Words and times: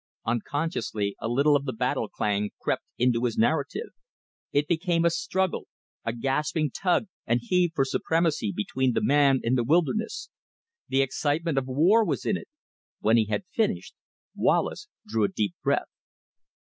Unconsciously 0.25 1.15
a 1.19 1.27
little 1.27 1.55
of 1.55 1.65
the 1.65 1.71
battle 1.73 2.07
clang 2.09 2.49
crept 2.59 2.83
into 2.97 3.23
his 3.25 3.37
narrative. 3.37 3.89
It 4.51 4.67
became 4.67 5.05
a 5.05 5.11
struggle, 5.11 5.67
a 6.03 6.11
gasping 6.11 6.71
tug 6.71 7.05
and 7.27 7.39
heave 7.43 7.73
for 7.75 7.85
supremacy 7.85 8.51
between 8.51 8.93
the 8.93 9.03
man 9.03 9.41
and 9.43 9.55
the 9.55 9.63
wilderness. 9.63 10.31
The 10.87 11.03
excitement 11.03 11.59
of 11.59 11.67
war 11.67 12.03
was 12.03 12.25
in 12.25 12.35
it. 12.35 12.47
When 12.99 13.15
he 13.15 13.25
had 13.25 13.45
finished, 13.51 13.93
Wallace 14.35 14.87
drew 15.05 15.23
a 15.23 15.27
deep 15.27 15.53
breath. 15.61 15.85